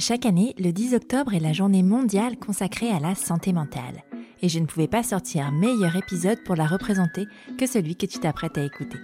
[0.00, 4.02] Chaque année, le 10 octobre est la journée mondiale consacrée à la santé mentale.
[4.40, 7.26] Et je ne pouvais pas sortir meilleur épisode pour la représenter
[7.58, 8.96] que celui que tu t'apprêtes à écouter.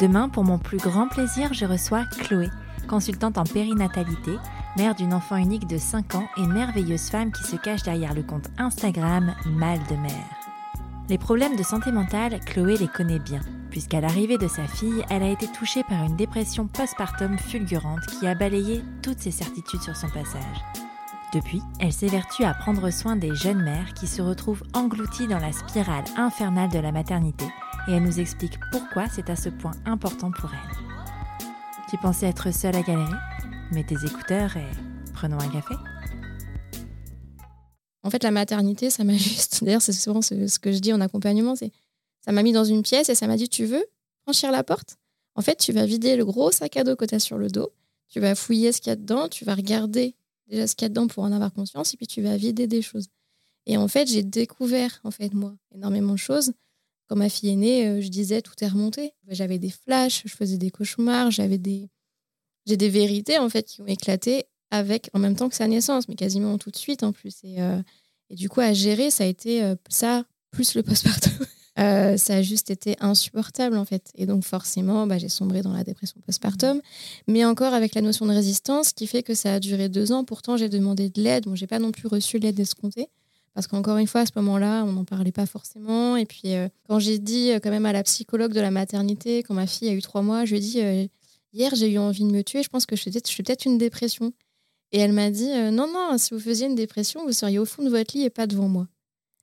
[0.00, 2.48] Demain, pour mon plus grand plaisir, je reçois Chloé,
[2.88, 4.32] consultante en périnatalité,
[4.76, 8.24] mère d'une enfant unique de 5 ans et merveilleuse femme qui se cache derrière le
[8.24, 10.36] compte Instagram Mal de mère.
[11.10, 13.42] Les problèmes de santé mentale, Chloé les connaît bien,
[13.72, 18.26] puisqu'à l'arrivée de sa fille, elle a été touchée par une dépression postpartum fulgurante qui
[18.26, 20.62] a balayé toutes ses certitudes sur son passage.
[21.32, 25.52] Depuis, elle s'évertue à prendre soin des jeunes mères qui se retrouvent englouties dans la
[25.52, 27.46] spirale infernale de la maternité
[27.88, 31.46] et elle nous explique pourquoi c'est à ce point important pour elle.
[31.88, 33.16] Tu pensais être seule à galérer?
[33.72, 34.70] Mets tes écouteurs et
[35.14, 35.74] prenons un café.
[38.04, 39.64] En fait, la maternité, ça m'a juste.
[39.64, 41.72] D'ailleurs, c'est souvent ce, que je dis en accompagnement c'est
[42.24, 43.84] ça m'a mis dans une pièce et ça m'a dit Tu veux
[44.22, 44.96] franchir la porte?
[45.34, 47.48] En fait, tu vas vider le gros sac à dos que tu as sur le
[47.48, 47.72] dos,
[48.08, 50.14] tu vas fouiller ce qu'il y a dedans, tu vas regarder
[50.46, 52.66] déjà ce qu'il y a dedans pour en avoir conscience et puis tu vas vider
[52.66, 53.08] des choses.
[53.66, 56.52] Et en fait, j'ai découvert, en fait, moi, énormément de choses.
[57.08, 59.12] Quand ma fille est née, euh, je disais tout est remonté.
[59.28, 61.88] J'avais des flashs, je faisais des cauchemars, j'avais des.
[62.66, 66.08] J'ai des vérités, en fait, qui ont éclaté avec, en même temps que sa naissance,
[66.08, 67.38] mais quasiment tout de suite en plus.
[67.44, 67.82] Et, euh,
[68.30, 71.46] du coup, à gérer, ça a été euh, ça, plus le postpartum.
[71.82, 74.10] Euh, ça a juste été insupportable en fait.
[74.14, 76.80] Et donc forcément, bah, j'ai sombré dans la dépression postpartum,
[77.26, 80.24] mais encore avec la notion de résistance qui fait que ça a duré deux ans.
[80.24, 81.44] Pourtant, j'ai demandé de l'aide.
[81.44, 83.08] Bon, j'ai pas non plus reçu l'aide escomptée
[83.54, 86.16] parce qu'encore une fois, à ce moment-là, on n'en parlait pas forcément.
[86.16, 86.54] Et puis,
[86.88, 89.92] quand j'ai dit quand même à la psychologue de la maternité, quand ma fille a
[89.92, 91.10] eu trois mois, je lui ai dit
[91.52, 92.62] hier, j'ai eu envie de me tuer.
[92.62, 94.32] Je pense que je suis peut-être une dépression.
[94.92, 97.64] Et elle m'a dit euh, non, non, si vous faisiez une dépression, vous seriez au
[97.64, 98.86] fond de votre lit et pas devant moi.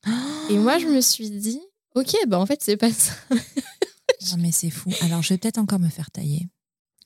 [0.50, 1.60] et moi, je me suis dit
[1.96, 3.14] ok, bah en fait, c'est pas ça.
[3.32, 4.92] non, mais c'est fou.
[5.02, 6.48] Alors, je vais peut-être encore me faire tailler.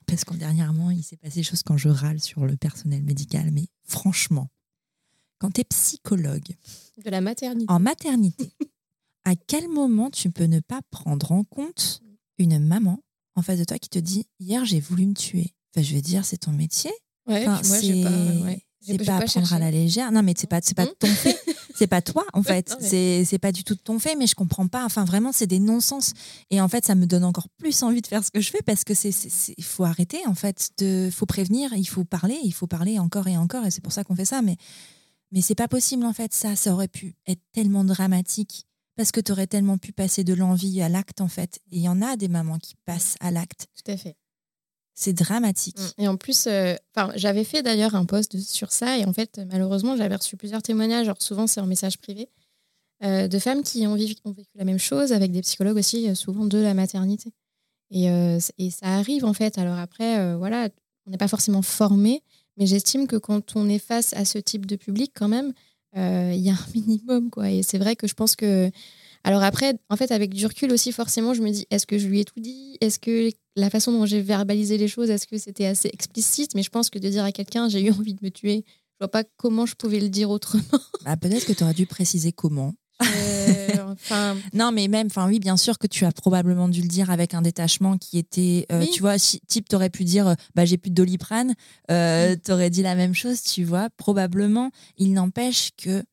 [0.05, 3.51] Parce qu'en dernièrement, il s'est passé des choses quand je râle sur le personnel médical.
[3.51, 4.49] Mais franchement,
[5.39, 6.55] quand tu es psychologue.
[7.03, 7.71] De la maternité.
[7.71, 8.53] En maternité,
[9.23, 12.01] à quel moment tu peux ne pas prendre en compte
[12.37, 12.99] une maman
[13.35, 16.01] en face de toi qui te dit Hier, j'ai voulu me tuer Enfin, je vais
[16.01, 16.91] dire, c'est ton métier.
[17.25, 20.11] Ouais, enfin, moi, c'est pas, c'est pas à prendre à la légère.
[20.11, 21.39] Non, mais c'est pas, pas de ton fait.
[21.75, 22.75] c'est pas toi, en fait.
[22.79, 24.85] C'est, c'est pas du tout de ton fait, mais je comprends pas.
[24.85, 26.13] Enfin, vraiment, c'est des non-sens.
[26.49, 28.61] Et en fait, ça me donne encore plus envie de faire ce que je fais
[28.61, 29.11] parce que c'est,
[29.57, 30.71] il faut arrêter, en fait.
[30.79, 33.65] Il faut prévenir, il faut parler, il faut parler encore et encore.
[33.65, 34.41] Et c'est pour ça qu'on fait ça.
[34.41, 34.57] Mais,
[35.31, 36.33] mais c'est pas possible, en fait.
[36.33, 40.33] Ça, ça aurait pu être tellement dramatique parce que tu aurais tellement pu passer de
[40.33, 41.59] l'envie à l'acte, en fait.
[41.71, 43.67] Et il y en a des mamans qui passent à l'acte.
[43.83, 44.15] Tout à fait.
[44.95, 45.79] C'est dramatique.
[45.79, 46.01] Mm.
[46.03, 46.75] Et en plus, euh,
[47.15, 51.11] j'avais fait d'ailleurs un post sur ça et en fait, malheureusement, j'avais reçu plusieurs témoignages.
[51.19, 52.29] Souvent, c'est en message privé
[53.03, 54.15] euh, de femmes qui ont, vécu,
[54.55, 57.31] la même chose avec des psychologues aussi, euh, souvent de la maternité.
[57.95, 58.07] Et,
[58.57, 59.59] et ça arrive en fait.
[59.59, 60.67] Alors après, voilà,
[61.05, 62.23] on n'est pas forcément formé,
[62.57, 65.53] mais j'estime que quand on est face à ce type de public, quand même,
[65.95, 67.51] il y a un minimum quoi.
[67.51, 68.71] Et c'est vrai que je pense que
[69.23, 72.07] alors après, en fait, avec du recul aussi, forcément, je me dis, est-ce que je
[72.07, 72.77] lui ai tout dit?
[72.81, 76.55] Est-ce que la façon dont j'ai verbalisé les choses, est-ce que c'était assez explicite?
[76.55, 78.97] Mais je pense que de dire à quelqu'un, j'ai eu envie de me tuer, je
[78.99, 80.63] vois pas comment je pouvais le dire autrement.
[81.05, 82.73] Bah, peut-être que tu aurais dû préciser comment.
[83.01, 84.37] Euh, enfin...
[84.53, 87.33] non, mais même, enfin oui, bien sûr que tu as probablement dû le dire avec
[87.33, 90.77] un détachement qui était, euh, tu vois, si, type, t'aurais pu dire, euh, bah j'ai
[90.77, 91.53] plus de doliprane,
[91.91, 94.71] euh, t'aurais dit la même chose, tu vois, probablement.
[94.97, 96.03] Il n'empêche que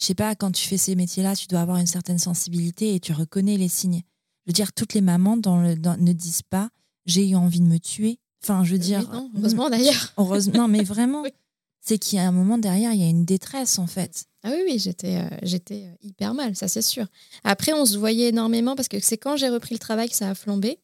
[0.00, 3.00] je sais pas, quand tu fais ces métiers-là, tu dois avoir une certaine sensibilité et
[3.00, 4.02] tu reconnais les signes.
[4.44, 6.70] Je veux dire, toutes les mamans dans le, ne disent pas
[7.06, 8.18] j'ai eu envie de me tuer.
[8.42, 9.08] Enfin, je veux dire.
[9.10, 10.12] non, heureusement d'ailleurs.
[10.18, 11.22] Heureusement, non, mais vraiment,
[11.80, 14.24] c'est qu'il y a un moment derrière, il y a une détresse en fait.
[14.42, 17.06] Ah oui, oui, j'étais, euh, j'étais euh, hyper mal, ça c'est sûr.
[17.44, 20.30] Après, on se voyait énormément parce que c'est quand j'ai repris le travail que ça
[20.30, 20.78] a flambé.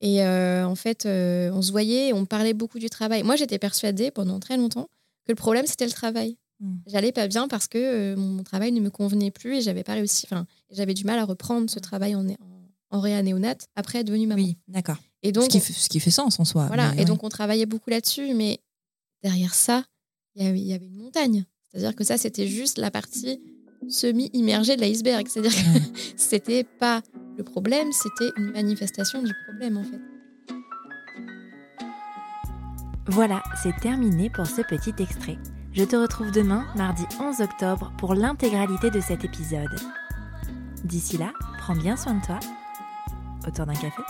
[0.00, 3.22] Et euh, en fait, on se voyait, on parlait beaucoup du travail.
[3.22, 4.88] Moi, j'étais persuadée pendant très longtemps
[5.26, 6.38] que le problème c'était le travail.
[6.60, 6.76] Mm.
[6.86, 9.94] J'allais pas bien parce que euh, mon travail ne me convenait plus et j'avais pas
[9.94, 10.26] réussi.
[10.26, 11.82] Enfin, j'avais du mal à reprendre ce mm.
[11.82, 12.36] travail en, en,
[12.90, 14.42] en réanéonate après devenu maman.
[14.42, 14.98] Oui, d'accord.
[15.22, 16.66] Et donc, ce qui, fait, ce qui, fait sens en soi.
[16.66, 16.94] Voilà.
[16.96, 18.60] et donc on travaillait beaucoup là-dessus, mais
[19.22, 19.84] derrière ça,
[20.34, 21.44] il y avait une montagne.
[21.68, 23.40] C'est-à-dire que ça, c'était juste la partie
[23.88, 25.26] semi-immergée de l'iceberg.
[25.28, 25.80] C'est-à-dire que
[26.16, 27.02] c'était pas
[27.36, 30.00] le problème, c'était une manifestation du problème en fait.
[33.06, 35.38] Voilà, c'est terminé pour ce petit extrait.
[35.72, 39.70] Je te retrouve demain, mardi 11 octobre, pour l'intégralité de cet épisode.
[40.82, 42.40] D'ici là, prends bien soin de toi.
[43.46, 44.02] Autour d'un café